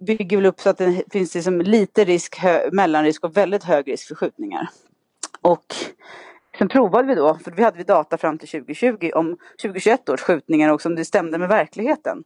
[0.00, 3.88] bygger väl upp så att det finns liksom lite risk, hö, mellanrisk och väldigt hög
[3.88, 4.68] risk för skjutningar.
[5.40, 5.74] Och
[6.58, 10.20] sen provade vi då, för vi hade vi data fram till 2020 om 2021 års
[10.20, 12.24] skjutningar och om det stämde med verkligheten.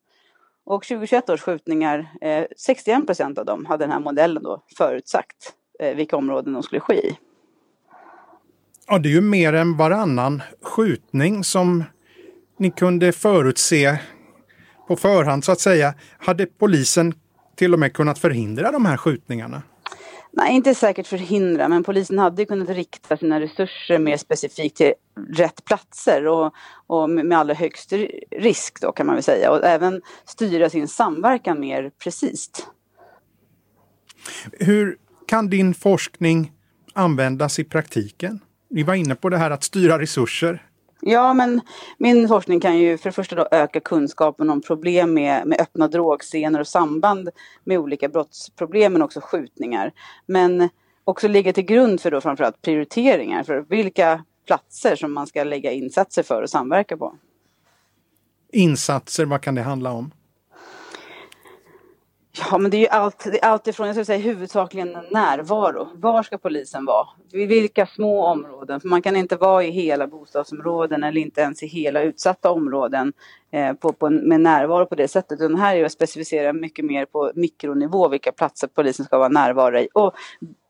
[0.64, 5.54] Och 2021 års skjutningar, eh, 61 procent av dem hade den här modellen då förutsagt
[5.78, 7.18] vilka områden de skulle ske i.
[8.86, 11.84] Ja, det är ju mer än varannan skjutning som
[12.58, 13.98] ni kunde förutse
[14.88, 15.94] på förhand så att säga.
[16.18, 17.14] Hade polisen
[17.56, 19.62] till och med kunnat förhindra de här skjutningarna?
[20.36, 24.92] Nej, inte säkert förhindra, men polisen hade kunnat rikta sina resurser mer specifikt till
[25.32, 26.54] rätt platser och,
[26.86, 27.92] och med allra högst
[28.30, 32.50] risk då kan man väl säga och även styra sin samverkan mer precis.
[34.52, 36.52] Hur kan din forskning
[36.92, 38.40] användas i praktiken?
[38.70, 40.62] Ni var inne på det här att styra resurser.
[41.00, 41.60] Ja, men
[41.98, 45.88] min forskning kan ju för det första då öka kunskapen om problem med, med öppna
[45.88, 47.28] drogscener och samband
[47.64, 49.92] med olika brottsproblem men också skjutningar.
[50.26, 50.68] Men
[51.04, 55.72] också ligga till grund för då framförallt prioriteringar för vilka platser som man ska lägga
[55.72, 57.14] insatser för och samverka på.
[58.52, 60.10] Insatser, vad kan det handla om?
[62.38, 65.88] Ja, men det är ju allt, det är allt ifrån, jag skulle säga huvudsakligen närvaro.
[65.94, 67.06] Var ska polisen vara?
[67.32, 68.80] I vilka små områden?
[68.80, 73.12] För man kan inte vara i hela bostadsområden eller inte ens i hela utsatta områden
[73.50, 75.38] eh, på, på, med närvaro på det sättet.
[75.38, 79.78] Den här är att specificera mycket mer på mikronivå vilka platser polisen ska vara närvaro
[79.78, 79.88] i.
[79.92, 80.14] Och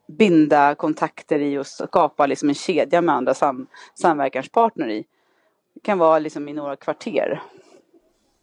[0.06, 5.04] binda kontakter i och skapa liksom en kedja med andra sam, samverkanspartner i.
[5.74, 7.42] Det kan vara liksom i några kvarter.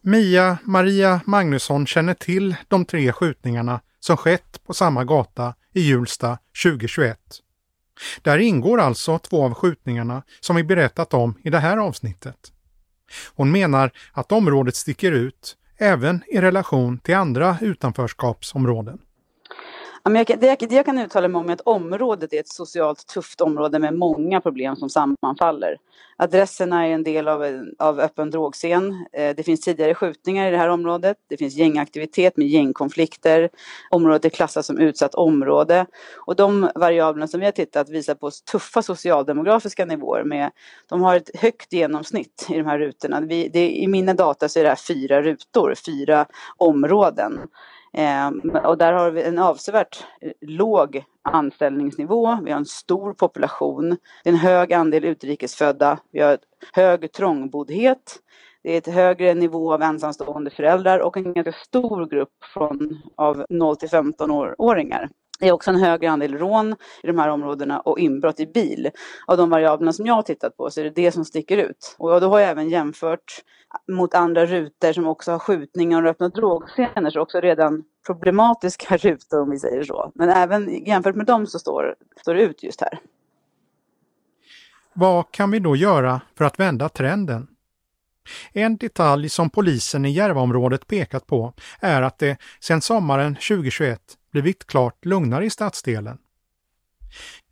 [0.03, 6.37] Mia Maria Magnusson känner till de tre skjutningarna som skett på samma gata i Hjulsta
[6.63, 7.19] 2021.
[8.21, 12.37] Där ingår alltså två av skjutningarna som vi berättat om i det här avsnittet.
[13.35, 18.99] Hon menar att området sticker ut även i relation till andra utanförskapsområden
[20.03, 23.93] det, jag kan uttala mig om är att området är ett socialt tufft område med
[23.93, 25.77] många problem som sammanfaller.
[26.17, 29.05] Adresserna är en del av, av öppen drogscen.
[29.13, 31.17] Eh, det finns tidigare skjutningar i det här området.
[31.29, 33.49] Det finns gängaktivitet med gängkonflikter.
[33.89, 35.85] Området är klassat som utsatt område.
[36.17, 40.23] Och de variablerna som vi har tittat visar på tuffa socialdemografiska nivåer.
[40.23, 40.51] Med,
[40.89, 43.21] de har ett högt genomsnitt i de här rutorna.
[43.21, 46.25] Vi, det, I mina data så är det här fyra rutor, fyra
[46.57, 47.39] områden.
[47.93, 48.29] Eh,
[48.63, 53.89] och där har vi en avsevärt eh, låg anställningsnivå, vi har en stor population,
[54.23, 56.37] det är en hög andel utrikesfödda, vi har
[56.73, 58.19] hög trångboddhet,
[58.63, 63.45] det är ett högre nivå av ensamstående föräldrar och en ganska stor grupp från, av
[63.49, 65.09] 0 till 15-åringar.
[65.41, 68.89] Det är också en högre andel rån i de här områdena och inbrott i bil.
[69.27, 71.95] Av de variablerna som jag har tittat på så är det det som sticker ut.
[71.97, 73.43] Och då har jag även jämfört
[73.91, 79.41] mot andra rutor som också har skjutningar och öppna drogscener, så också redan problematiska rutor
[79.41, 80.11] om vi säger så.
[80.15, 82.99] Men även jämfört med dem så står, står det ut just här.
[84.93, 87.47] Vad kan vi då göra för att vända trenden?
[88.53, 94.67] En detalj som polisen i Järvaområdet pekat på är att det sedan sommaren 2021 blivit
[94.67, 96.17] klart lugnare i stadsdelen.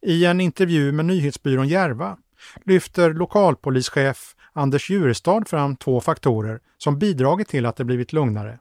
[0.01, 2.17] I en intervju med nyhetsbyrån Järva
[2.65, 8.59] lyfter lokalpolischef Anders Djurestad fram två faktorer som bidragit till att det blivit lugnare.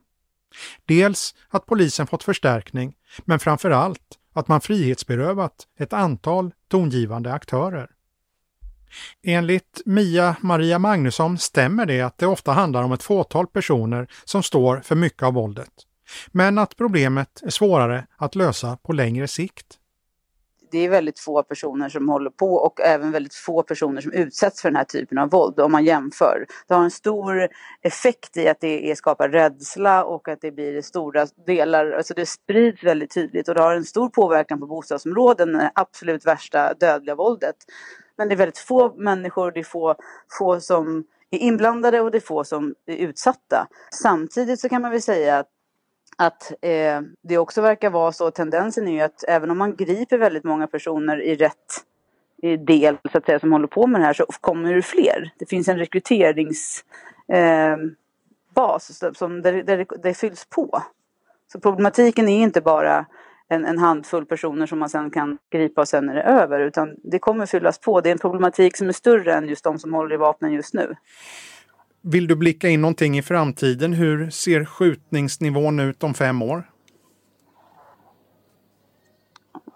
[0.85, 2.95] Dels att polisen fått förstärkning,
[3.25, 7.89] men framför allt att man frihetsberövat ett antal tongivande aktörer.
[9.23, 14.43] Enligt Mia Maria Magnusson stämmer det att det ofta handlar om ett fåtal personer som
[14.43, 15.71] står för mycket av våldet,
[16.31, 19.79] men att problemet är svårare att lösa på längre sikt
[20.71, 24.61] det är väldigt få personer som håller på och även väldigt få personer som utsätts
[24.61, 26.45] för den här typen av våld om man jämför.
[26.67, 27.47] Det har en stor
[27.81, 32.83] effekt i att det skapar rädsla och att det blir stora delar, alltså det sprids
[32.83, 37.55] väldigt tydligt och det har en stor påverkan på bostadsområden, det absolut värsta dödliga våldet.
[38.17, 39.95] Men det är väldigt få människor, det är få,
[40.39, 43.67] få som är inblandade och det är få som är utsatta.
[44.01, 45.47] Samtidigt så kan man väl säga att
[46.17, 50.17] att eh, det också verkar vara så, tendensen är ju att även om man griper
[50.17, 51.85] väldigt många personer i rätt
[52.41, 55.31] del så att säga, som håller på med det här så kommer det fler.
[55.39, 56.83] Det finns en rekryteringsbas
[59.03, 60.83] eh, som, där, där det, det fylls på.
[61.51, 63.05] Så problematiken är inte bara
[63.47, 66.95] en, en, handfull personer som man sen kan gripa och sen är det över utan
[67.03, 68.01] det kommer fyllas på.
[68.01, 70.73] Det är en problematik som är större än just de som håller i vapnen just
[70.73, 70.95] nu.
[72.01, 73.93] Vill du blicka in någonting i framtiden?
[73.93, 76.69] Hur ser skjutningsnivån ut om fem år?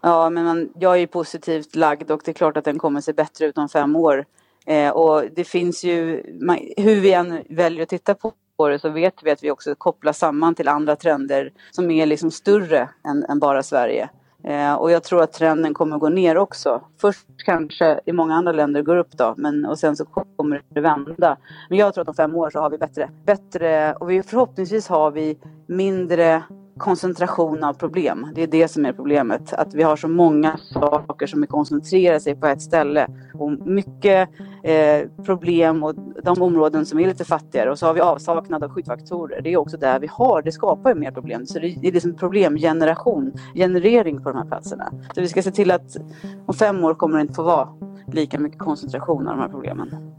[0.01, 3.13] Ja, men man, jag är positivt lagd och det är klart att den kommer se
[3.13, 4.25] bättre ut om fem år.
[4.65, 8.33] Eh, och det finns ju, man, hur vi än väljer att titta på
[8.69, 12.31] det så vet vi att vi också kopplar samman till andra trender som är liksom
[12.31, 14.09] större än, än bara Sverige.
[14.43, 16.81] Eh, och jag tror att trenden kommer gå ner också.
[17.01, 20.81] Först kanske i många andra länder går upp då, men och sen så kommer det
[20.81, 21.37] vända.
[21.69, 24.87] Men jag tror att om fem år så har vi bättre, bättre och vi, förhoppningsvis
[24.87, 25.37] har vi
[25.67, 26.43] mindre
[26.77, 28.27] koncentration av problem.
[28.35, 29.53] Det är det som är problemet.
[29.53, 33.07] Att vi har så många saker som koncentrerar sig på ett ställe.
[33.33, 34.29] Och mycket
[34.63, 37.71] eh, problem och de områden som är lite fattigare.
[37.71, 39.41] Och så har vi avsaknad av skyddsfaktorer.
[39.41, 41.45] Det är också där vi har, det skapar ju mer problem.
[41.45, 44.91] Så det är liksom problemgeneration, generering på de här platserna.
[45.15, 45.97] Så vi ska se till att
[46.45, 47.69] om fem år kommer det inte få vara
[48.11, 50.13] lika mycket koncentration av de här problemen.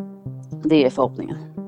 [0.65, 1.64] Det är förhoppningen.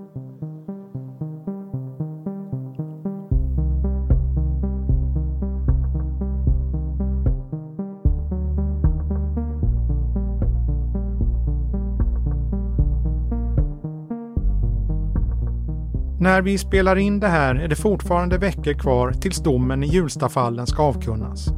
[16.26, 20.66] När vi spelar in det här är det fortfarande veckor kvar tills domen i Hjulstafallen
[20.66, 21.48] ska avkunnas.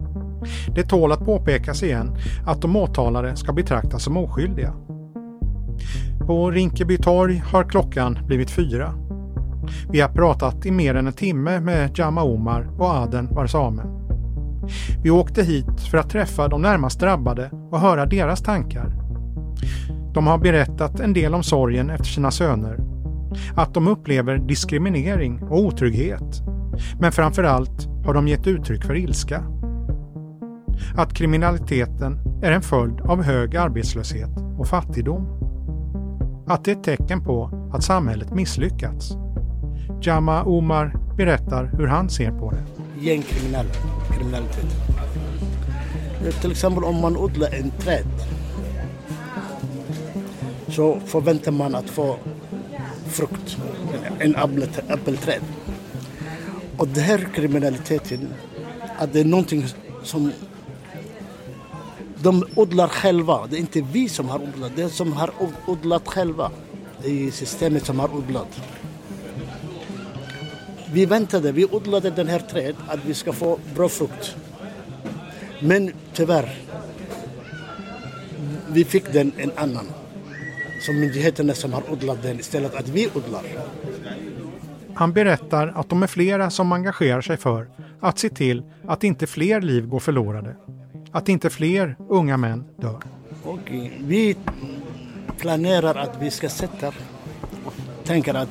[0.75, 2.16] Det tål att påpekas igen
[2.47, 4.73] att de åtalade ska betraktas som oskyldiga.
[6.27, 8.95] På Rinkeby torg har klockan blivit fyra.
[9.91, 13.83] Vi har pratat i mer än en timme med Jama Omar och Aden Warsame.
[15.03, 18.93] Vi åkte hit för att träffa de närmast drabbade och höra deras tankar.
[20.14, 22.88] De har berättat en del om sorgen efter sina söner
[23.57, 26.43] att de upplever diskriminering och otrygghet.
[27.01, 29.45] Men framför allt har de gett uttryck för ilska.
[30.97, 35.26] Att kriminaliteten är en följd av hög arbetslöshet och fattigdom.
[36.47, 39.16] Att det är ett tecken på att samhället misslyckats.
[40.01, 42.64] Jama Omar berättar hur han ser på det.
[43.01, 44.64] Gängkriminalitet.
[46.26, 48.07] Eh, till exempel om man odlar en träd
[50.68, 52.16] så förväntar man att få
[53.09, 53.57] frukt,
[54.19, 54.37] en
[54.89, 55.43] äppelträd.
[56.77, 58.29] Och den här kriminaliteten,
[58.99, 59.67] att det är någonting
[60.03, 60.33] som
[62.23, 63.47] de odlar själva.
[63.47, 65.31] Det är inte vi som har odlat, det är som har
[65.67, 66.51] odlat själva.
[67.03, 68.61] Det är systemet som har odlat.
[70.93, 74.37] Vi väntade, vi odlade den här trädet att vi ska få bra frukt.
[75.61, 76.59] Men tyvärr,
[78.69, 79.87] vi fick den en annan
[80.81, 83.43] som myndigheterna som har odlat den istället att vi odlar.
[84.95, 87.68] Han berättar att de är flera som engagerar sig för
[88.01, 90.57] att se till att inte fler liv går förlorade.
[91.12, 93.03] Att inte fler unga män dör.
[93.45, 94.37] Och vi
[95.39, 96.89] planerar att vi ska sätta
[97.64, 97.74] och
[98.05, 98.49] tänker att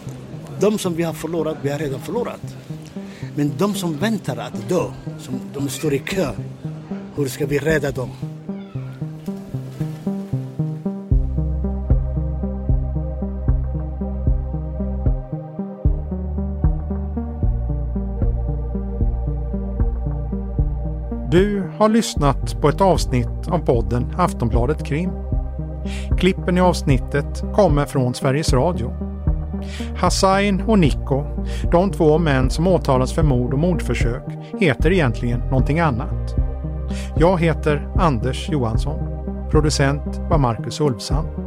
[0.59, 2.55] de som vi har förlorat, vi har redan förlorat.
[3.36, 4.84] Men de som väntar att dö,
[5.19, 6.32] som de står i kö,
[7.15, 8.09] hur ska vi rädda dem?
[21.78, 25.09] Har lyssnat på ett avsnitt av podden Aftonbladet Krim.
[26.17, 28.93] Klippen i avsnittet kommer från Sveriges Radio.
[29.97, 31.23] Hassain och Nico,
[31.71, 34.23] de två män som åtalas för mord och mordförsök,
[34.59, 36.36] heter egentligen någonting annat.
[37.17, 38.99] Jag heter Anders Johansson.
[39.51, 41.47] Producent var Marcus Ulfsand.